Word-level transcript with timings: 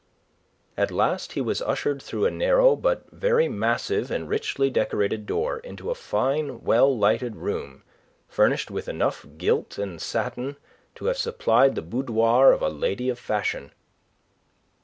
At 0.77 0.89
last 0.89 1.33
he 1.33 1.41
was 1.41 1.61
ushered 1.61 2.01
through 2.01 2.25
a 2.25 2.31
narrow 2.31 2.75
but 2.75 3.05
very 3.11 3.47
massive 3.47 4.09
and 4.09 4.27
richly 4.27 4.71
decorated 4.71 5.27
door 5.27 5.59
into 5.59 5.91
a 5.91 5.93
fine, 5.93 6.61
well 6.63 6.97
lighted 6.97 7.35
room 7.35 7.83
furnished 8.27 8.71
with 8.71 8.89
enough 8.89 9.27
gilt 9.37 9.77
and 9.77 10.01
satin 10.01 10.55
to 10.95 11.05
have 11.05 11.19
supplied 11.19 11.75
the 11.75 11.83
boudoir 11.83 12.51
of 12.51 12.63
a 12.63 12.67
lady 12.69 13.09
of 13.09 13.19
fashion. 13.19 13.73